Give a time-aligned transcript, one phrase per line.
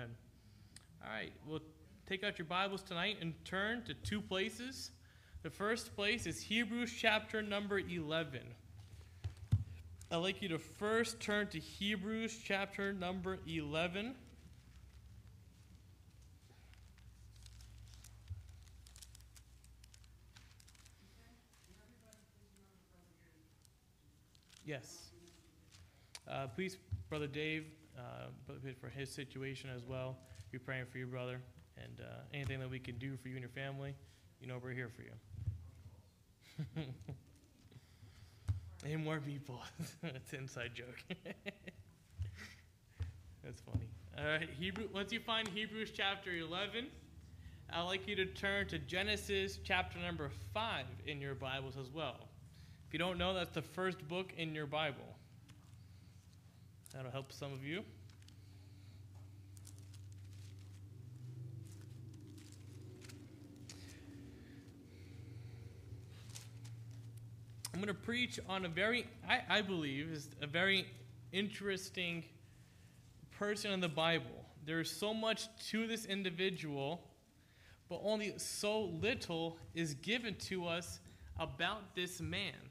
[0.00, 0.16] Amen.
[1.04, 1.60] All right, we'll
[2.08, 4.92] take out your Bibles tonight and turn to two places.
[5.42, 8.40] The first place is Hebrews chapter number 11.
[10.10, 14.14] I'd like you to first turn to Hebrews chapter number 11.
[24.64, 25.10] Yes.
[26.26, 26.78] Uh, please,
[27.10, 27.66] Brother Dave,
[28.00, 30.16] uh, for his situation as well.
[30.52, 31.40] We're praying for you, brother.
[31.76, 33.94] And uh, anything that we can do for you and your family,
[34.40, 35.12] you know we're here for you.
[38.84, 39.62] and more people.
[40.02, 41.04] That's an inside joke.
[43.44, 43.88] That's funny.
[44.18, 44.88] All right, Hebrew.
[44.92, 46.86] Once you find Hebrews chapter 11,
[47.72, 52.28] I'd like you to turn to Genesis chapter number 5 in your Bibles as well.
[52.86, 55.16] If you don't know, that's the first book in your Bible.
[56.92, 57.84] That'll help some of you.
[67.72, 70.86] I'm going to preach on a very, I, I believe, is a very
[71.32, 72.24] interesting
[73.30, 74.44] person in the Bible.
[74.66, 77.00] There's so much to this individual,
[77.88, 81.00] but only so little is given to us
[81.38, 82.69] about this man.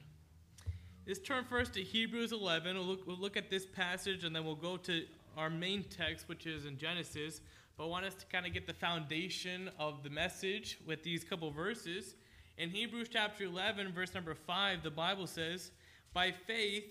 [1.06, 2.76] Let's turn first to Hebrews 11.
[2.76, 6.28] We'll look, we'll look at this passage and then we'll go to our main text,
[6.28, 7.40] which is in Genesis.
[7.76, 11.24] But I want us to kind of get the foundation of the message with these
[11.24, 12.14] couple verses.
[12.58, 15.70] In Hebrews chapter 11, verse number 5, the Bible says,
[16.12, 16.84] By faith,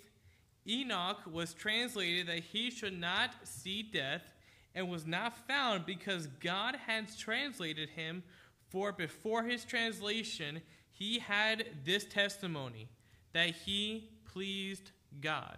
[0.68, 4.34] Enoch was translated that he should not see death
[4.74, 8.24] and was not found because God had translated him.
[8.70, 12.90] For before his translation, he had this testimony
[13.34, 14.92] that he pleased
[15.22, 15.58] God.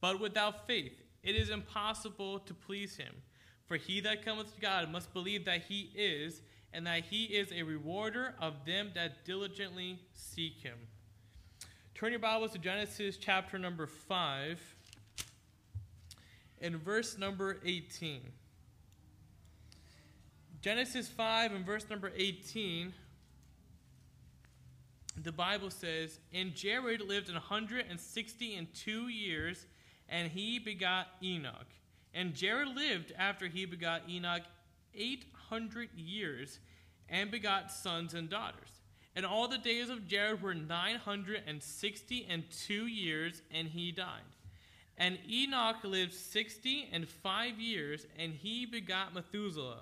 [0.00, 3.14] But without faith, it is impossible to please him.
[3.66, 6.42] For he that cometh to God must believe that he is,
[6.72, 10.78] and that he is a rewarder of them that diligently seek him.
[11.94, 14.60] Turn your Bibles to Genesis chapter number 5
[16.60, 18.22] and verse number 18.
[20.60, 22.92] Genesis 5 and verse number 18
[25.16, 29.66] the Bible says, And Jared lived an hundred and sixty and two years,
[30.08, 31.66] and he begot Enoch.
[32.14, 34.42] And Jared lived after he begot Enoch
[34.94, 36.58] eight hundred years,
[37.08, 38.68] and begot sons and daughters.
[39.14, 43.68] And all the days of Jared were nine hundred and sixty and two years, and
[43.68, 44.20] he died.
[44.96, 49.80] And Enoch lived sixty and five years, and he begot Methuselah.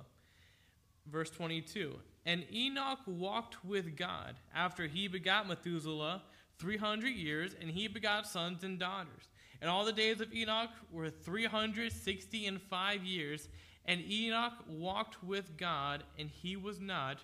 [1.07, 1.99] Verse 22.
[2.27, 6.23] And Enoch walked with God after he begot Methuselah
[6.59, 9.31] 300 years, and he begot sons and daughters.
[9.61, 13.49] And all the days of Enoch were 360 and five years.
[13.87, 17.19] And Enoch walked with God, and he was not,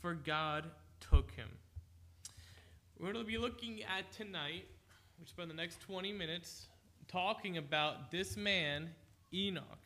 [0.00, 1.48] for God took him.
[2.98, 4.66] We're going to be looking at tonight,
[5.18, 6.66] we spend the next 20 minutes
[7.08, 8.90] talking about this man,
[9.32, 9.83] Enoch.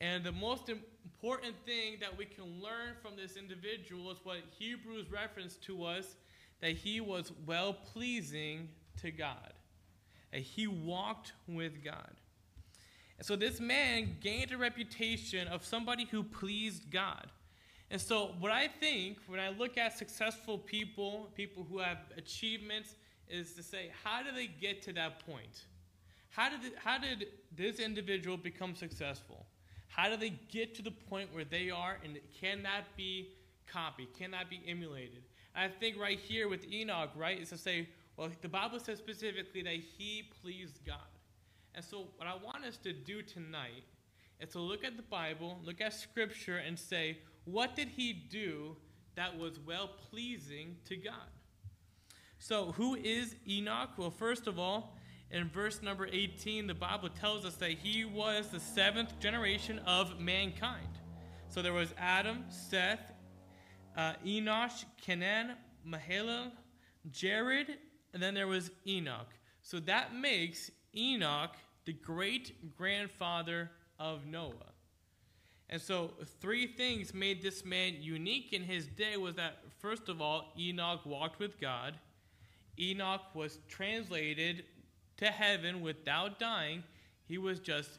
[0.00, 5.10] And the most important thing that we can learn from this individual is what Hebrews
[5.10, 6.16] reference to us
[6.60, 8.68] that he was well pleasing
[9.00, 9.52] to God.
[10.32, 12.12] That he walked with God.
[13.18, 17.28] And so this man gained a reputation of somebody who pleased God.
[17.90, 22.96] And so, what I think when I look at successful people, people who have achievements,
[23.28, 25.66] is to say, how do they get to that point?
[26.30, 29.46] How did, how did this individual become successful?
[29.96, 33.30] How do they get to the point where they are and it cannot be
[33.66, 35.22] copied, cannot be emulated?
[35.54, 39.62] I think right here with Enoch, right, is to say, well, the Bible says specifically
[39.62, 40.98] that he pleased God.
[41.74, 43.84] And so, what I want us to do tonight
[44.38, 48.76] is to look at the Bible, look at Scripture, and say, what did he do
[49.14, 51.14] that was well pleasing to God?
[52.38, 53.90] So, who is Enoch?
[53.96, 54.95] Well, first of all,
[55.30, 60.20] in verse number 18, the Bible tells us that he was the seventh generation of
[60.20, 60.98] mankind.
[61.48, 63.12] So there was Adam, Seth,
[63.96, 65.52] uh, Enosh, Kenan,
[65.86, 66.52] Mahalalel,
[67.10, 67.78] Jared,
[68.12, 69.28] and then there was Enoch.
[69.62, 71.56] So that makes Enoch
[71.86, 74.72] the great grandfather of Noah.
[75.68, 80.20] And so three things made this man unique in his day was that first of
[80.20, 81.94] all, Enoch walked with God.
[82.78, 84.64] Enoch was translated
[85.18, 86.82] to heaven without dying.
[87.26, 87.90] He was just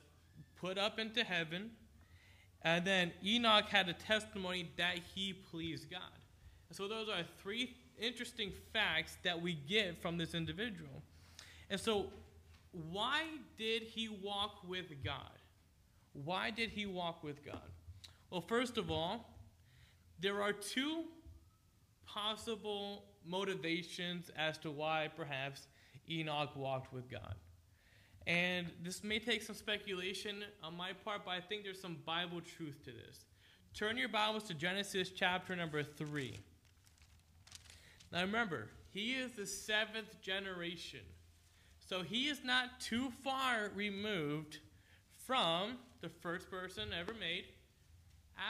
[0.55, 1.71] put up into heaven.
[2.63, 6.01] And then Enoch had a testimony that he pleased God.
[6.71, 11.01] So those are three interesting facts that we get from this individual.
[11.69, 12.07] And so,
[12.91, 13.23] why
[13.57, 15.37] did he walk with God?
[16.23, 17.69] why did he walk with God?
[18.29, 19.33] Well, first of all,
[20.19, 21.03] there are two
[22.05, 25.67] possible motivations as to why perhaps
[26.09, 27.35] Enoch walked with God.
[28.25, 32.41] And this may take some speculation on my part, but I think there's some Bible
[32.41, 33.25] truth to this.
[33.73, 36.37] Turn your Bibles to Genesis chapter number 3.
[38.11, 41.01] Now remember, he is the seventh generation.
[41.79, 44.59] So he is not too far removed
[45.25, 47.45] from the first person ever made,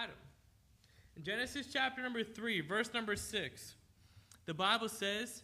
[0.01, 0.15] Adam.
[1.15, 3.75] In Genesis chapter number 3, verse number 6,
[4.45, 5.43] the Bible says,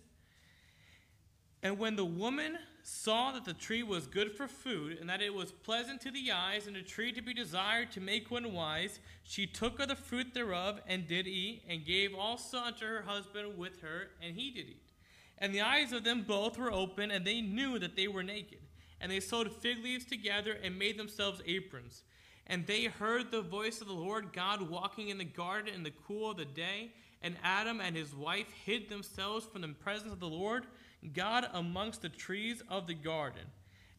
[1.64, 5.34] And when the woman saw that the tree was good for food, and that it
[5.34, 9.00] was pleasant to the eyes, and a tree to be desired to make one wise,
[9.24, 13.58] she took of the fruit thereof, and did eat, and gave also unto her husband
[13.58, 14.92] with her, and he did eat.
[15.38, 18.60] And the eyes of them both were open, and they knew that they were naked.
[19.00, 22.04] And they sewed fig leaves together, and made themselves aprons.
[22.46, 25.94] And they heard the voice of the Lord God walking in the garden in the
[26.06, 26.92] cool of the day.
[27.22, 30.66] And Adam and his wife hid themselves from the presence of the Lord
[31.14, 33.44] God amongst the trees of the garden.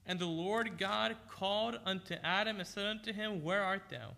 [0.07, 4.13] And the Lord God called unto Adam and said unto him, Where art thou?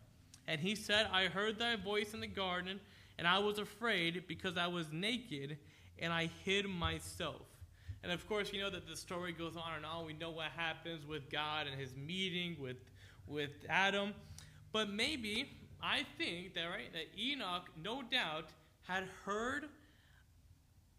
[0.49, 2.81] And he said, I heard thy voice in the garden,
[3.19, 5.59] and I was afraid because I was naked,
[5.99, 7.43] and I hid myself.
[8.03, 10.06] And of course, you know that the story goes on and on.
[10.06, 12.77] We know what happens with God and his meeting with,
[13.27, 14.15] with Adam.
[14.73, 15.50] But maybe,
[15.82, 18.50] I think that, right, that Enoch, no doubt,
[18.87, 19.69] had heard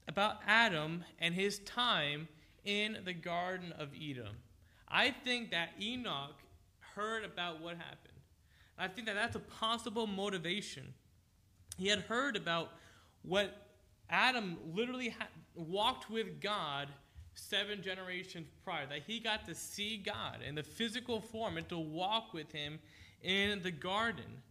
[0.07, 2.27] about Adam and his time
[2.65, 4.35] in the Garden of Eden.
[4.87, 6.35] I think that Enoch
[6.95, 8.13] heard about what happened.
[8.77, 10.93] I think that that's a possible motivation.
[11.77, 12.71] He had heard about
[13.23, 13.67] what
[14.09, 16.87] Adam literally ha- walked with God
[17.35, 21.77] seven generations prior, that he got to see God in the physical form and to
[21.77, 22.79] walk with him
[23.21, 24.41] in the garden.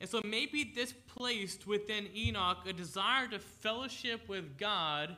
[0.00, 5.16] And so maybe this placed within Enoch a desire to fellowship with God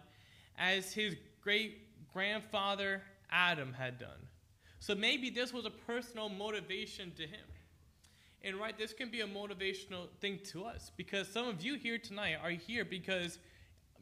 [0.59, 1.79] as his great
[2.13, 4.29] grandfather Adam had done.
[4.79, 7.47] So maybe this was a personal motivation to him.
[8.43, 11.99] And right, this can be a motivational thing to us because some of you here
[11.99, 13.39] tonight are here because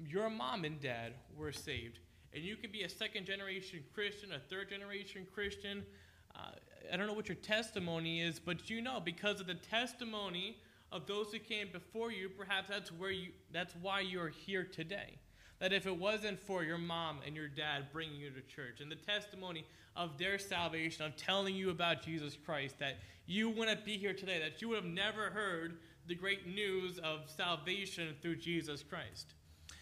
[0.07, 2.01] your mom and dad were saved.
[2.35, 5.85] And you can be a second generation Christian, a third generation Christian.
[6.35, 6.51] Uh,
[6.93, 10.57] I don't know what your testimony is, but you know because of the testimony
[10.93, 15.17] of those who came before you, perhaps that's where you that's why you're here today.
[15.61, 18.91] That if it wasn't for your mom and your dad bringing you to church and
[18.91, 19.65] the testimony
[19.97, 24.39] of their salvation, of telling you about Jesus Christ, that you wouldn't be here today,
[24.41, 29.35] that you would have never heard the great news of salvation through Jesus Christ.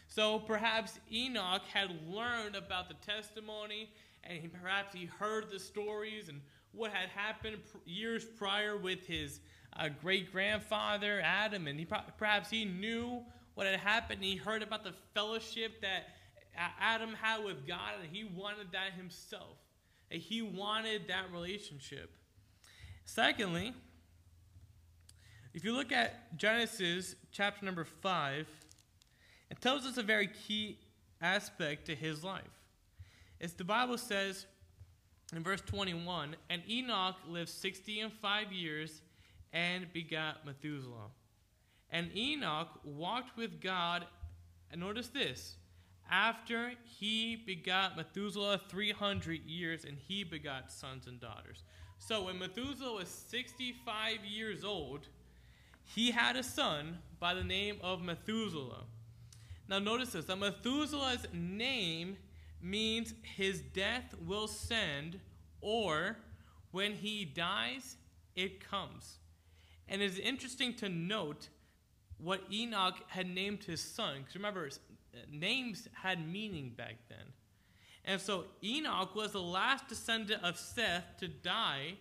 [0.09, 3.89] So perhaps Enoch had learned about the testimony
[4.25, 6.41] and perhaps he heard the stories and
[6.73, 9.41] what had happened years prior with his
[9.77, 11.87] uh, great grandfather Adam, and he
[12.19, 13.23] perhaps he knew
[13.55, 14.23] what had happened.
[14.23, 16.09] He heard about the fellowship that
[16.81, 19.57] Adam had with God, and he wanted that himself.
[20.11, 22.15] And he wanted that relationship.
[23.05, 23.73] Secondly,
[25.55, 28.47] if you look at Genesis chapter number 5,
[29.51, 30.79] it tells us a very key
[31.21, 32.62] aspect to his life.
[33.43, 34.47] As the Bible says
[35.35, 39.03] in verse 21, and Enoch lived 60 and 5 years
[39.53, 41.11] and begot Methuselah.
[41.91, 44.07] And Enoch walked with God,
[44.71, 45.57] and notice this,
[46.09, 51.65] after he begot Methuselah 300 years, and he begot sons and daughters.
[51.99, 55.09] So when Methuselah was 65 years old,
[55.85, 58.85] he had a son by the name of Methuselah.
[59.69, 62.17] Now notice this, that Methuselah's name
[62.63, 65.21] means his death will send,
[65.61, 66.17] or
[66.71, 67.97] when he dies,
[68.35, 69.19] it comes.
[69.89, 71.49] And it's interesting to note
[72.19, 74.19] what Enoch had named his son.
[74.19, 74.71] Because remember,
[75.31, 77.33] names had meaning back then.
[78.05, 81.95] And so Enoch was the last descendant of Seth to die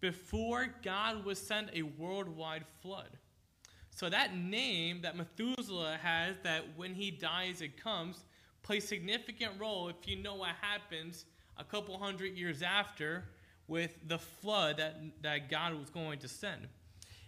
[0.00, 3.10] before God would send a worldwide flood.
[3.90, 8.24] So that name that Methuselah has, that when he dies it comes,
[8.68, 11.24] plays significant role if you know what happens
[11.56, 13.24] a couple hundred years after
[13.66, 16.68] with the flood that, that God was going to send.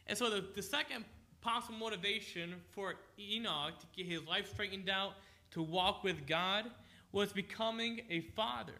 [0.06, 1.02] And so the, the second
[1.40, 5.14] possible motivation for Enoch to get his life straightened out,
[5.52, 6.66] to walk with God,
[7.10, 8.78] was becoming a father.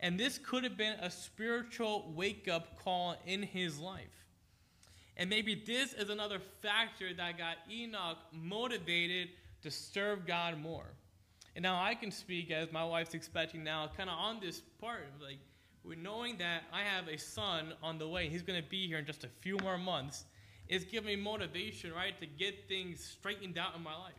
[0.00, 4.24] And this could have been a spiritual wake up call in his life.
[5.18, 9.28] And maybe this is another factor that got Enoch motivated
[9.60, 10.86] to serve God more.
[11.56, 15.06] And now I can speak as my wife's expecting now, kind of on this part.
[15.22, 15.38] Like,
[15.98, 19.06] knowing that I have a son on the way, he's going to be here in
[19.06, 20.24] just a few more months,
[20.68, 24.14] is giving me motivation, right, to get things straightened out in my life.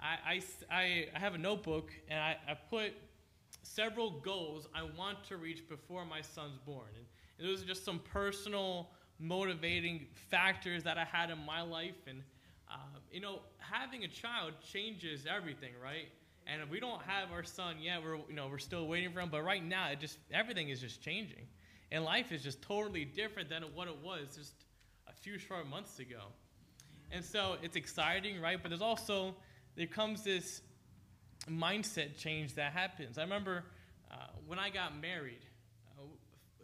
[0.00, 2.92] I, I, I have a notebook and I, I put
[3.62, 6.88] several goals I want to reach before my son's born.
[6.94, 7.04] And,
[7.38, 11.96] and those are just some personal motivating factors that I had in my life.
[12.06, 12.22] And,
[12.70, 12.76] uh,
[13.10, 16.08] you know, having a child changes everything, right?
[16.46, 18.02] And we don't have our son yet.
[18.02, 19.30] We're, you know, we're still waiting for him.
[19.30, 21.46] But right now, it just everything is just changing.
[21.90, 24.52] And life is just totally different than what it was just
[25.08, 26.20] a few short months ago.
[27.10, 28.58] And so it's exciting, right?
[28.60, 29.34] But there's also,
[29.76, 30.60] there comes this
[31.48, 33.18] mindset change that happens.
[33.18, 33.64] I remember
[34.10, 35.44] uh, when I got married,
[35.98, 36.02] uh,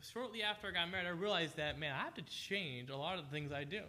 [0.01, 3.19] shortly after I got married, I realized that, man, I have to change a lot
[3.19, 3.83] of the things I do.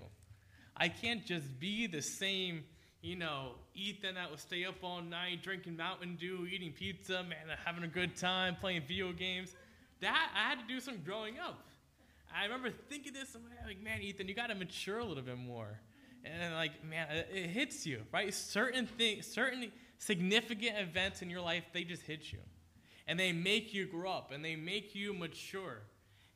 [0.76, 2.64] I can't just be the same,
[3.04, 7.56] you know, Ethan that would stay up all night drinking Mountain Dew, eating pizza, man,
[7.66, 9.56] having a good time, playing video games.
[10.00, 11.60] That, I had to do some growing up.
[12.34, 13.36] I remember thinking this,
[13.68, 15.80] like, man, Ethan, you got to mature a little bit more.
[16.24, 18.34] And like, man, it hits you, right?
[18.34, 22.40] Certain things, certain significant events in your life, they just hit you.
[23.06, 25.82] And they make you grow up and they make you mature.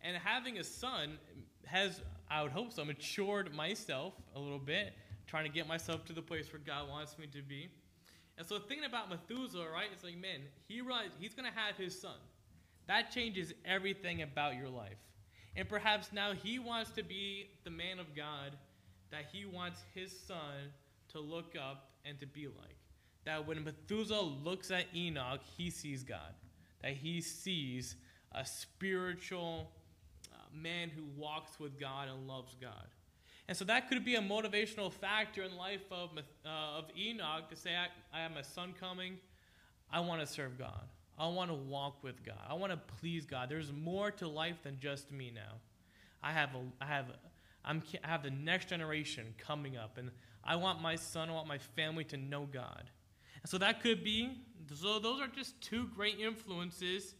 [0.01, 1.17] And having a son
[1.65, 4.93] has, I would hope so, matured myself a little bit,
[5.27, 7.69] trying to get myself to the place where God wants me to be.
[8.37, 11.75] And so thinking about Methuselah, right, it's like, man, he realized he's going to have
[11.75, 12.17] his son.
[12.87, 14.97] That changes everything about your life.
[15.55, 18.55] And perhaps now he wants to be the man of God
[19.11, 20.71] that he wants his son
[21.09, 22.77] to look up and to be like
[23.27, 26.33] that when Methuselah looks at Enoch, he sees God,
[26.81, 27.97] that he sees
[28.31, 29.69] a spiritual
[30.31, 32.87] uh, man who walks with God and loves God.
[33.47, 36.09] And so that could be a motivational factor in life of,
[36.45, 37.87] uh, of Enoch to say, I,
[38.17, 39.17] I have my son coming.
[39.91, 40.83] I want to serve God.
[41.17, 42.35] I want to walk with God.
[42.47, 43.49] I want to please God.
[43.49, 45.55] There's more to life than just me now.
[46.21, 47.05] I have a, I have,
[47.63, 50.11] I'm, I have the next generation coming up, and
[50.43, 52.89] I want my son, I want my family to know God.
[53.45, 54.41] So that could be,
[54.75, 57.15] so those are just two great influences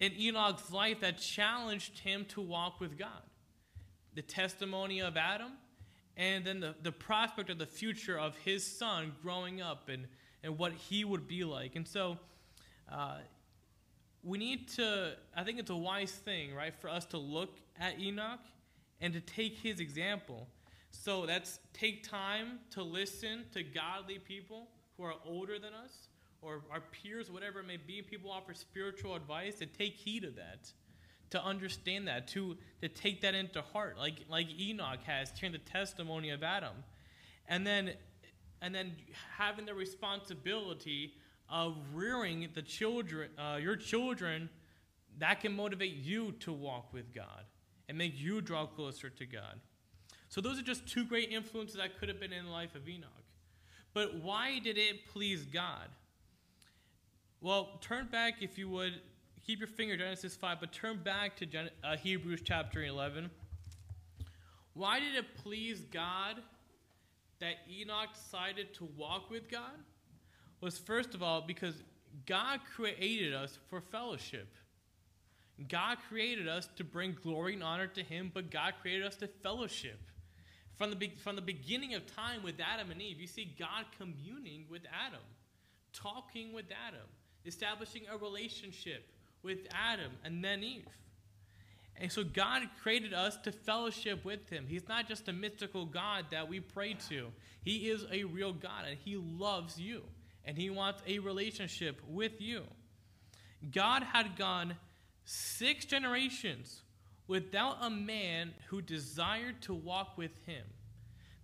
[0.00, 3.22] in Enoch's life that challenged him to walk with God
[4.14, 5.52] the testimony of Adam,
[6.16, 10.06] and then the, the prospect of the future of his son growing up and,
[10.42, 11.76] and what he would be like.
[11.76, 12.18] And so
[12.90, 13.18] uh,
[14.22, 17.98] we need to, I think it's a wise thing, right, for us to look at
[18.00, 18.40] Enoch
[19.00, 20.46] and to take his example.
[20.90, 26.08] So that's take time to listen to godly people who are older than us
[26.40, 30.36] or our peers, whatever it may be, people offer spiritual advice, to take heed of
[30.36, 30.70] that,
[31.34, 35.58] to understand that, to, to take that into heart, like, like Enoch has, hearing the
[35.58, 36.84] testimony of Adam.
[37.48, 37.94] And then,
[38.62, 38.92] and then
[39.36, 41.14] having the responsibility
[41.48, 44.48] of rearing the children, uh, your children,
[45.18, 47.42] that can motivate you to walk with God
[47.88, 49.58] and make you draw closer to God.
[50.28, 52.88] So those are just two great influences that could have been in the life of
[52.88, 53.10] Enoch.
[53.92, 55.88] But why did it please God?
[57.40, 59.00] Well, turn back, if you would,
[59.46, 63.30] keep your finger Genesis 5, but turn back to Gen- uh, Hebrews chapter 11.
[64.72, 66.36] Why did it please God
[67.40, 69.78] that Enoch decided to walk with God?
[70.60, 71.74] Was first of all because
[72.26, 74.48] God created us for fellowship.
[75.68, 79.26] God created us to bring glory and honor to Him, but God created us to
[79.26, 80.00] fellowship.
[80.76, 84.64] From the, from the beginning of time with Adam and Eve, you see God communing
[84.68, 85.20] with Adam,
[85.92, 87.06] talking with Adam,
[87.44, 89.06] establishing a relationship
[89.44, 90.86] with Adam and then Eve.
[91.96, 94.66] And so God created us to fellowship with Him.
[94.68, 97.28] He's not just a mystical God that we pray to,
[97.62, 100.02] He is a real God and He loves you
[100.44, 102.64] and He wants a relationship with you.
[103.72, 104.76] God had gone
[105.24, 106.82] six generations
[107.26, 110.64] without a man who desired to walk with him.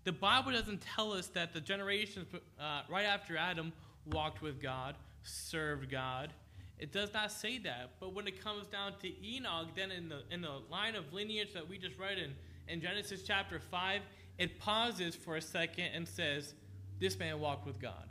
[0.04, 2.26] The Bible doesn't tell us that the generations
[2.58, 3.72] uh, right after Adam
[4.06, 6.32] walked with God, served God.
[6.80, 7.92] It does not say that.
[8.00, 11.52] But when it comes down to Enoch, then in the, in the line of lineage
[11.52, 12.32] that we just read in,
[12.66, 14.00] in Genesis chapter 5,
[14.38, 16.54] it pauses for a second and says,
[16.98, 18.08] This man walked with God.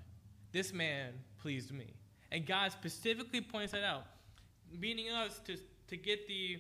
[0.52, 1.96] This man pleased me.
[2.32, 4.06] And God specifically points that out,
[4.80, 5.58] meaning us to,
[5.88, 6.60] to get the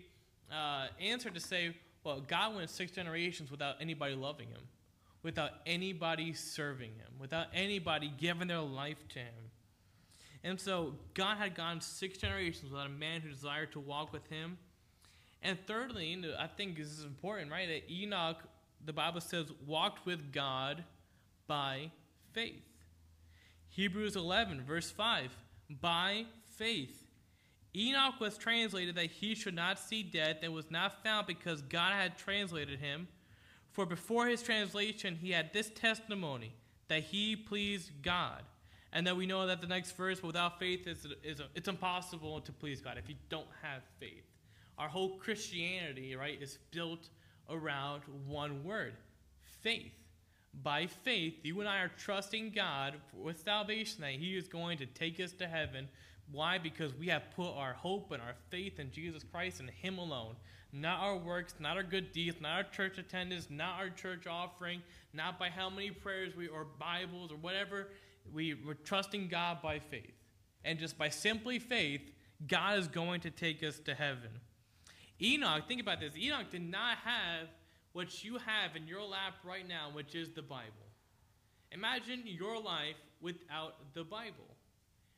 [0.51, 4.61] uh, answer to say, well, God went six generations without anybody loving him,
[5.21, 9.51] without anybody serving him, without anybody giving their life to him.
[10.43, 14.25] And so God had gone six generations without a man who desired to walk with
[14.27, 14.57] him.
[15.41, 17.67] And thirdly, I think this is important, right?
[17.67, 18.37] That Enoch,
[18.85, 20.83] the Bible says, walked with God
[21.47, 21.91] by
[22.33, 22.63] faith.
[23.69, 25.31] Hebrews 11, verse 5
[25.81, 26.25] By
[26.57, 27.05] faith,
[27.75, 31.93] Enoch was translated that he should not see death and was not found because God
[31.93, 33.07] had translated him.
[33.71, 36.53] For before his translation, he had this testimony
[36.87, 38.43] that he pleased God.
[38.91, 42.51] And then we know that the next verse, without faith, is, is it's impossible to
[42.51, 44.23] please God if you don't have faith.
[44.77, 47.09] Our whole Christianity, right, is built
[47.49, 48.93] around one word
[49.61, 49.91] faith.
[50.63, 54.85] By faith, you and I are trusting God with salvation that He is going to
[54.87, 55.87] take us to heaven.
[56.31, 56.57] Why?
[56.57, 60.35] Because we have put our hope and our faith in Jesus Christ and Him alone.
[60.71, 64.81] Not our works, not our good deeds, not our church attendance, not our church offering,
[65.13, 67.89] not by how many prayers we or Bibles or whatever
[68.33, 70.13] we, we're trusting God by faith.
[70.63, 72.01] And just by simply faith,
[72.47, 74.29] God is going to take us to heaven.
[75.21, 76.15] Enoch, think about this.
[76.15, 77.47] Enoch did not have
[77.93, 80.87] what you have in your lap right now, which is the Bible.
[81.71, 84.55] Imagine your life without the Bible.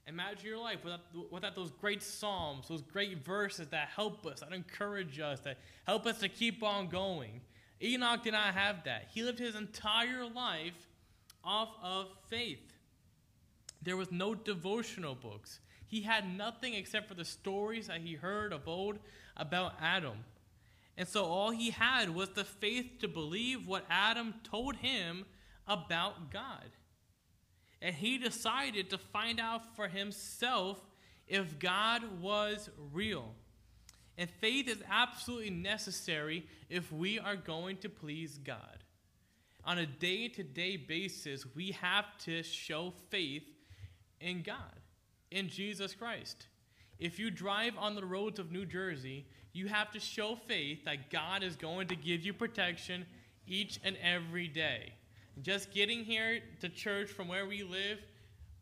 [0.07, 1.01] Imagine your life without,
[1.31, 6.05] without those great psalms, those great verses that help us, that encourage us, that help
[6.07, 7.41] us to keep on going.
[7.81, 9.07] Enoch did not have that.
[9.13, 10.73] He lived his entire life
[11.43, 12.70] off of faith.
[13.81, 15.59] There was no devotional books.
[15.87, 18.99] He had nothing except for the stories that he heard of old
[19.35, 20.23] about Adam.
[20.97, 25.25] And so all he had was the faith to believe what Adam told him
[25.67, 26.69] about God.
[27.81, 30.79] And he decided to find out for himself
[31.27, 33.33] if God was real.
[34.17, 38.83] And faith is absolutely necessary if we are going to please God.
[39.63, 43.43] On a day to day basis, we have to show faith
[44.21, 44.79] in God,
[45.31, 46.47] in Jesus Christ.
[46.99, 51.09] If you drive on the roads of New Jersey, you have to show faith that
[51.09, 53.05] God is going to give you protection
[53.47, 54.93] each and every day.
[55.41, 57.99] Just getting here to church from where we live,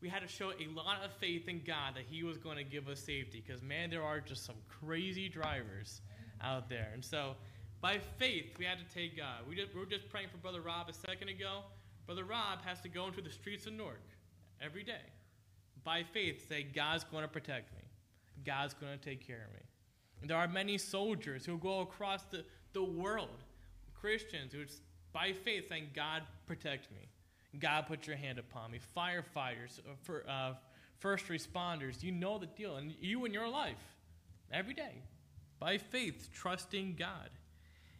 [0.00, 2.64] we had to show a lot of faith in God that He was going to
[2.64, 3.42] give us safety.
[3.46, 6.00] Because, man, there are just some crazy drivers
[6.42, 6.90] out there.
[6.94, 7.34] And so,
[7.82, 9.40] by faith, we had to take God.
[9.48, 11.60] We, just, we were just praying for Brother Rob a second ago.
[12.06, 14.02] Brother Rob has to go into the streets of Newark
[14.62, 15.12] every day
[15.84, 17.82] by faith say, God's going to protect me.
[18.44, 19.60] God's going to take care of me.
[20.20, 23.44] And there are many soldiers who go across the, the world,
[23.94, 24.64] Christians, who
[25.12, 27.08] by faith saying, God protect me.
[27.58, 28.78] God put your hand upon me.
[28.96, 30.54] Firefighters, uh, for, uh,
[30.98, 32.76] first responders, you know the deal.
[32.76, 33.82] And you in your life,
[34.52, 35.02] every day,
[35.58, 37.30] by faith, trusting God.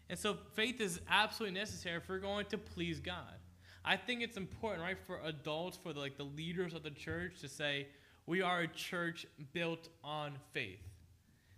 [0.08, 3.39] And so faith is absolutely necessary if we're going to please God.
[3.84, 7.40] I think it's important, right, for adults, for the, like the leaders of the church
[7.40, 7.86] to say,
[8.26, 10.80] we are a church built on faith.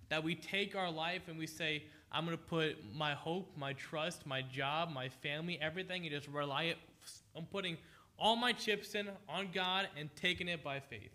[0.09, 3.73] That we take our life and we say, I'm going to put my hope, my
[3.73, 6.79] trust, my job, my family, everything, and just rely it.
[7.35, 7.77] I'm putting
[8.19, 11.11] all my chips in on God and taking it by faith.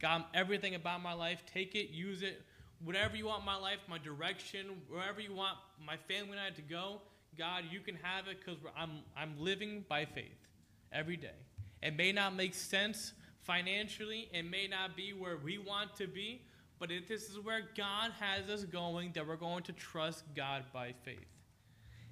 [0.00, 2.42] God, everything about my life, take it, use it,
[2.82, 6.62] whatever you want my life, my direction, wherever you want my family and I to
[6.62, 7.02] go,
[7.36, 10.47] God, you can have it because I'm, I'm living by faith
[10.92, 11.36] every day.
[11.82, 16.42] It may not make sense financially, it may not be where we want to be,
[16.78, 20.64] but if this is where God has us going, that we're going to trust God
[20.72, 21.18] by faith.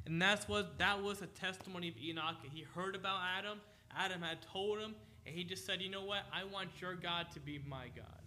[0.07, 2.37] And that's what that was a testimony of Enoch.
[2.53, 3.61] He heard about Adam.
[3.97, 4.95] Adam had told him,
[5.27, 6.23] and he just said, "You know what?
[6.33, 8.23] I want your God to be my God."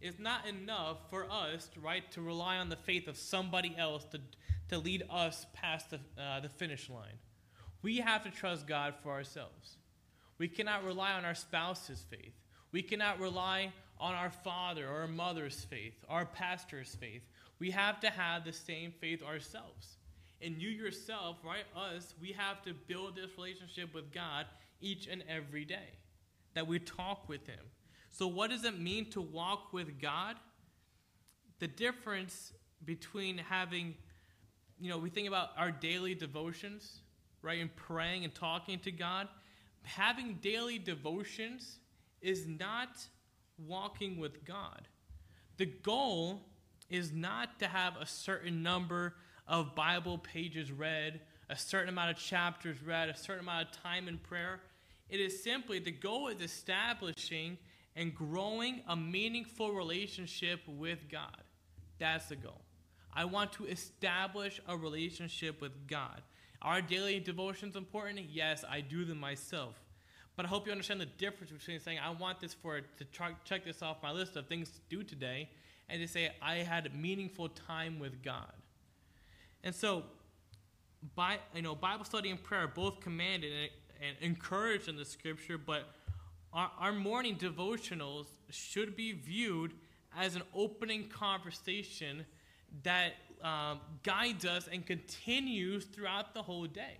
[0.00, 4.20] It's not enough for us, right, to rely on the faith of somebody else to,
[4.68, 7.18] to lead us past the, uh, the finish line.
[7.82, 9.76] We have to trust God for ourselves.
[10.38, 12.34] We cannot rely on our spouse's faith.
[12.72, 17.22] We cannot rely on our father or our mother's faith, our pastor's faith.
[17.58, 19.98] We have to have the same faith ourselves.
[20.42, 24.46] And you yourself, right, us, we have to build this relationship with God
[24.80, 25.98] each and every day,
[26.54, 27.60] that we talk with Him.
[28.10, 30.36] So, what does it mean to walk with God?
[31.58, 32.52] The difference
[32.84, 33.94] between having,
[34.80, 37.00] you know, we think about our daily devotions,
[37.42, 39.28] right, and praying and talking to God,
[39.82, 41.78] having daily devotions
[42.20, 43.06] is not
[43.58, 44.88] walking with God.
[45.56, 46.42] The goal
[46.88, 49.14] is not to have a certain number
[49.46, 54.08] of Bible pages read, a certain amount of chapters read, a certain amount of time
[54.08, 54.60] in prayer.
[55.08, 57.58] It is simply the goal is establishing
[57.96, 61.42] and growing a meaningful relationship with God.
[61.98, 62.62] That's the goal.
[63.12, 66.22] I want to establish a relationship with God.
[66.62, 68.26] Are daily devotions important?
[68.30, 69.74] Yes, I do them myself.
[70.36, 73.04] But I hope you understand the difference between saying, I want this for to
[73.44, 75.48] check this off my list of things to do today,
[75.88, 78.52] and to say, I had meaningful time with God.
[79.64, 80.04] And so,
[81.14, 83.70] by, you know, Bible study and prayer are both commanded and,
[84.08, 85.88] and encouraged in the scripture, but
[86.52, 89.72] our, our morning devotionals should be viewed
[90.16, 92.24] as an opening conversation
[92.82, 96.98] that um, guides us and continues throughout the whole day.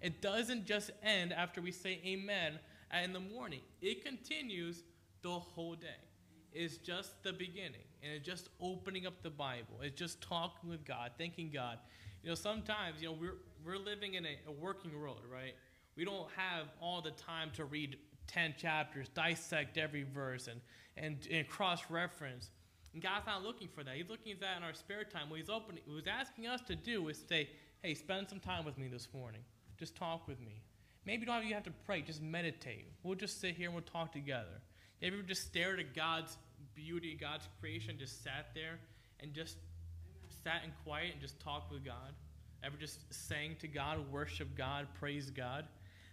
[0.00, 2.58] It doesn't just end after we say amen
[3.02, 4.82] in the morning, it continues
[5.22, 5.88] the whole day.
[6.52, 9.76] It's just the beginning, and it's just opening up the Bible.
[9.80, 11.78] It's just talking with God, thanking God.
[12.22, 15.54] You know, sometimes, you know, we're, we're living in a, a working world, right?
[15.96, 20.60] We don't have all the time to read 10 chapters, dissect every verse, and,
[20.96, 22.50] and, and cross reference.
[22.92, 23.96] And God's not looking for that.
[23.96, 25.30] He's looking at that in our spare time.
[25.30, 27.48] What He's opening, what He's asking us to do is say,
[27.82, 29.40] hey, spend some time with me this morning.
[29.78, 30.62] Just talk with me.
[31.04, 32.86] Maybe don't you have to pray, just meditate.
[33.02, 34.60] We'll just sit here and we'll talk together.
[35.00, 36.36] Maybe ever just stared at God's
[36.74, 38.78] beauty, God's creation, just sat there
[39.20, 39.56] and just
[40.44, 42.14] sat in quiet and just talked with God?
[42.64, 45.64] Ever just sang to God, worship God, praise God?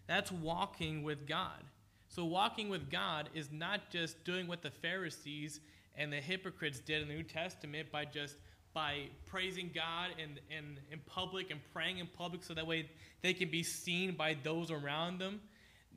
[0.07, 1.63] That's walking with God.
[2.07, 5.59] So, walking with God is not just doing what the Pharisees
[5.99, 8.37] and the hypocrites did in the New Testament by just
[8.73, 12.89] by praising God in, in, in public and praying in public so that way
[13.21, 15.41] they can be seen by those around them.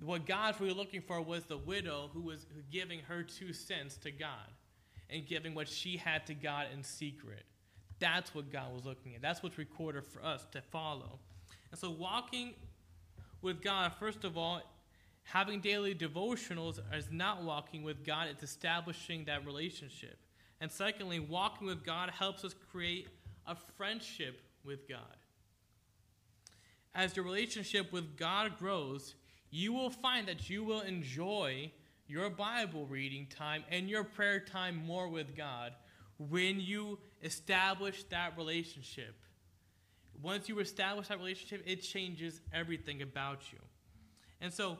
[0.02, 4.10] What God was looking for was the widow who was giving her two cents to
[4.10, 4.50] God
[5.08, 7.44] and giving what she had to God in secret.
[8.00, 9.22] That's what God was looking at.
[9.22, 11.20] That's what's recorded for us to follow.
[11.70, 12.54] And so, walking
[13.42, 14.62] with God, first of all,
[15.24, 20.18] having daily devotionals is not walking with God, it's establishing that relationship.
[20.60, 23.08] And secondly, walking with God helps us create
[23.46, 25.16] a friendship with God.
[26.94, 29.14] As your relationship with God grows,
[29.50, 31.72] you will find that you will enjoy
[32.06, 35.72] your Bible reading time and your prayer time more with God
[36.18, 39.14] when you establish that relationship.
[40.20, 43.58] Once you establish that relationship, it changes everything about you.
[44.40, 44.78] And so,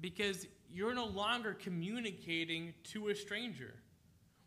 [0.00, 3.74] because you're no longer communicating to a stranger.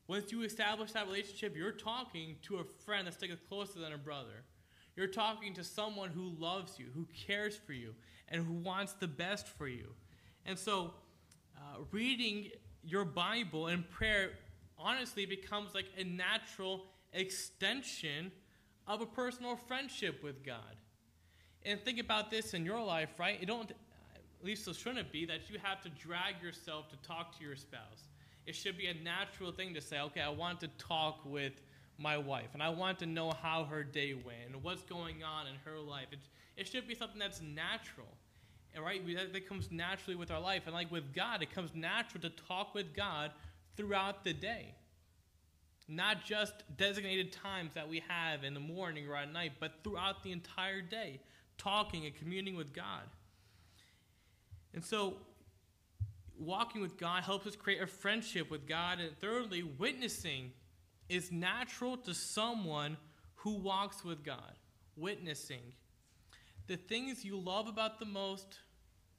[0.07, 3.97] Once you establish that relationship, you're talking to a friend that's like closer than a
[3.97, 4.43] brother.
[4.95, 7.93] You're talking to someone who loves you, who cares for you,
[8.27, 9.93] and who wants the best for you.
[10.45, 10.93] And so,
[11.55, 12.49] uh, reading
[12.83, 14.31] your Bible and prayer
[14.77, 18.31] honestly becomes like a natural extension
[18.87, 20.75] of a personal friendship with God.
[21.63, 23.37] And think about this in your life, right?
[23.41, 23.71] It don't,
[24.39, 27.55] at least it shouldn't be, that you have to drag yourself to talk to your
[27.55, 28.07] spouse.
[28.45, 31.53] It should be a natural thing to say, okay, I want to talk with
[31.97, 35.47] my wife, and I want to know how her day went and what's going on
[35.47, 36.07] in her life.
[36.11, 36.19] It,
[36.55, 38.07] it should be something that's natural,
[38.81, 39.01] right?
[39.33, 40.63] That comes naturally with our life.
[40.65, 43.31] And like with God, it comes natural to talk with God
[43.75, 44.73] throughout the day.
[45.89, 50.23] Not just designated times that we have in the morning or at night, but throughout
[50.23, 51.19] the entire day,
[51.57, 53.03] talking and communing with God.
[54.73, 55.17] And so,
[56.37, 58.99] walking with God helps us create a friendship with God.
[58.99, 60.51] And thirdly, witnessing
[61.09, 62.97] is natural to someone
[63.35, 64.53] who walks with God.
[64.95, 65.73] Witnessing.
[66.67, 68.59] The things you love about the most,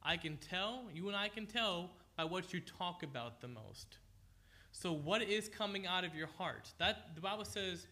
[0.02, 3.98] I can tell, you and I can tell by what you talk about the most.
[4.72, 6.72] So, what is coming out of your heart?
[6.78, 7.86] That the Bible says,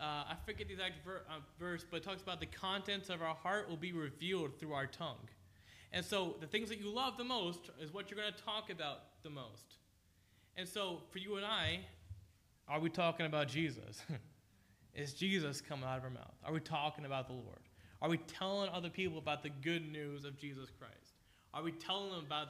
[0.00, 3.22] uh, I forget the exact ver- uh, verse, but it talks about the contents of
[3.22, 5.28] our heart will be revealed through our tongue.
[5.92, 8.70] And so, the things that you love the most is what you're going to talk
[8.70, 9.76] about the most.
[10.56, 11.80] And so, for you and I,
[12.68, 14.02] are we talking about Jesus?
[14.94, 16.34] is Jesus coming out of our mouth?
[16.44, 17.60] Are we talking about the Lord?
[18.02, 21.14] Are we telling other people about the good news of Jesus Christ?
[21.54, 22.48] Are we telling them about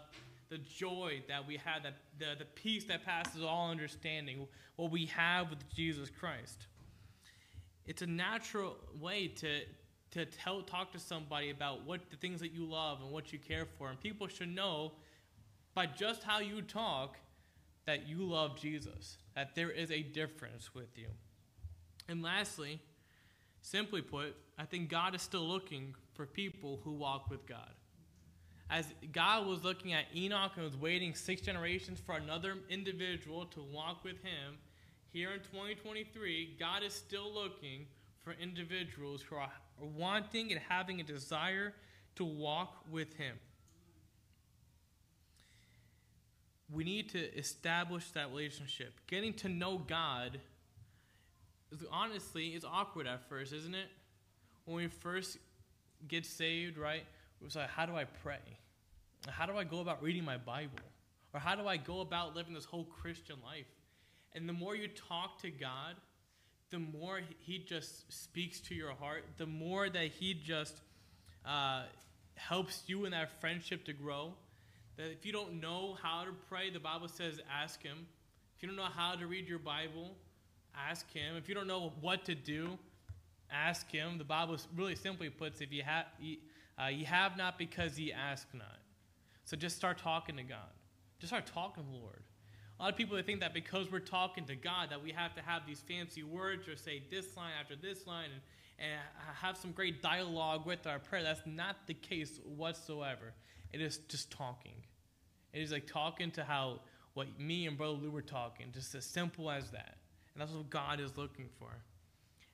[0.49, 4.47] the joy that we have, that the, the peace that passes all understanding,
[4.77, 6.67] what we have with Jesus Christ.
[7.87, 9.61] It's a natural way to,
[10.13, 13.39] to tell, talk to somebody about what the things that you love and what you
[13.39, 13.91] care for.
[13.91, 14.93] And people should know
[15.75, 17.17] by just how you talk
[17.87, 21.09] that you love Jesus, that there is a difference with you.
[22.09, 22.81] And lastly,
[23.61, 27.73] simply put, I think God is still looking for people who walk with God
[28.71, 33.63] as God was looking at Enoch and was waiting six generations for another individual to
[33.63, 34.59] walk with him,
[35.13, 37.87] here in 2023, God is still looking
[38.23, 41.75] for individuals who are wanting and having a desire
[42.17, 43.37] to walk with him.
[46.73, 48.95] We need to establish that relationship.
[49.07, 50.41] Getting to know God,
[51.93, 53.89] honestly, is awkward at first, isn't it?
[54.65, 55.39] When we first
[56.09, 57.05] get saved, right?
[57.41, 58.39] It was like, how do I pray?
[59.29, 60.79] How do I go about reading my Bible?
[61.33, 63.67] Or how do I go about living this whole Christian life?
[64.35, 65.95] And the more you talk to God,
[66.71, 70.81] the more He just speaks to your heart, the more that He just
[71.45, 71.83] uh,
[72.35, 74.35] helps you in that friendship to grow.
[74.97, 78.07] That if you don't know how to pray, the Bible says, ask Him.
[78.57, 80.17] If you don't know how to read your Bible,
[80.75, 81.37] ask Him.
[81.37, 82.79] If you don't know what to do,
[83.51, 84.19] ask Him.
[84.19, 86.39] The Bible really simply puts, if you have, you,
[86.83, 88.79] uh, you have not because you ask not.
[89.45, 90.59] So just start talking to God.
[91.19, 92.23] Just start talking Lord.
[92.79, 95.43] A lot of people think that because we're talking to God that we have to
[95.43, 99.01] have these fancy words or say this line after this line and, and
[99.35, 101.23] have some great dialogue with our prayer.
[101.23, 103.33] That's not the case whatsoever.
[103.73, 104.75] It is just talking.
[105.55, 106.81] It is like talking to how
[107.15, 109.97] what me and Brother Lou were talking, just as simple as that.
[110.35, 111.71] And that's what God is looking for.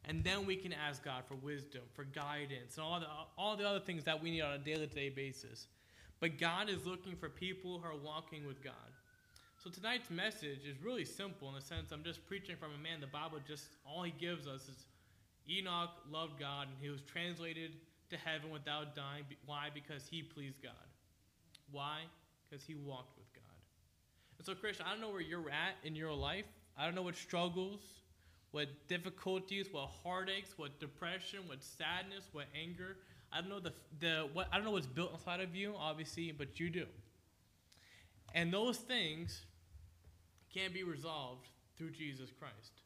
[0.05, 3.07] And then we can ask God for wisdom, for guidance, and all the,
[3.37, 5.67] all the other things that we need on a daily to day basis.
[6.21, 8.73] But God is looking for people who are walking with God.
[9.62, 13.01] So tonight's message is really simple in the sense I'm just preaching from a man.
[13.01, 14.87] The Bible just all he gives us is
[15.48, 17.70] Enoch loved God and he was translated
[18.11, 19.22] to heaven without dying.
[19.46, 19.68] Why?
[19.72, 20.72] Because he pleased God.
[21.70, 22.01] Why?
[22.51, 23.42] Because he walked with God.
[24.38, 26.46] And so, Christian, I don't know where you're at in your life.
[26.77, 27.79] I don't know what struggles,
[28.51, 32.96] what difficulties, what heartaches, what depression, what sadness, what anger.
[33.33, 36.33] I don't know the the what I don't know what's built inside of you, obviously,
[36.33, 36.87] but you do.
[38.35, 39.42] And those things
[40.55, 42.83] can be resolved through Jesus Christ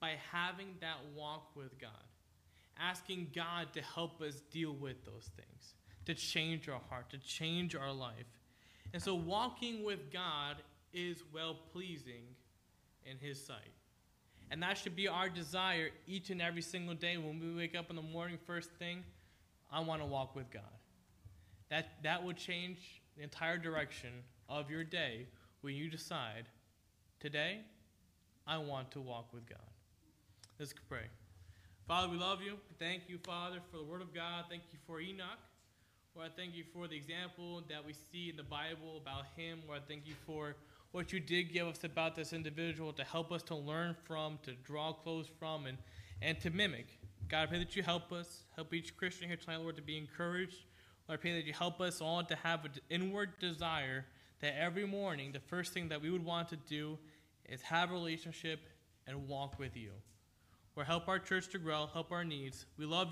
[0.00, 1.90] by having that walk with God,
[2.78, 5.74] asking God to help us deal with those things,
[6.04, 8.26] to change our heart, to change our life.
[8.92, 10.56] And so, walking with God
[10.92, 12.24] is well pleasing
[13.04, 13.72] in His sight.
[14.50, 17.90] And that should be our desire each and every single day when we wake up
[17.90, 19.02] in the morning, first thing,
[19.72, 20.62] I want to walk with God.
[21.68, 24.10] That, that will change the entire direction
[24.48, 25.26] of your day
[25.62, 26.44] when you decide
[27.18, 27.60] Today,
[28.46, 29.58] I want to walk with God.
[30.58, 31.06] Let's pray.
[31.88, 32.58] Father, we love you.
[32.78, 34.44] Thank you, Father, for the Word of God.
[34.50, 35.38] Thank you for Enoch.
[36.14, 39.60] Lord, I thank you for the example that we see in the Bible about him.
[39.66, 40.56] Lord, I thank you for
[40.92, 44.52] what you did give us about this individual to help us to learn from, to
[44.64, 45.78] draw close from, and,
[46.20, 46.86] and to mimic.
[47.30, 49.96] God, I pray that you help us, help each Christian here tonight, Lord, to be
[49.96, 50.64] encouraged.
[51.08, 54.04] Lord, I pray that you help us all to have an inward desire
[54.40, 56.98] that every morning, the first thing that we would want to do
[57.48, 58.60] is have a relationship
[59.06, 59.90] and walk with you.
[60.74, 62.66] Or help our church to grow, help our needs.
[62.76, 63.04] We love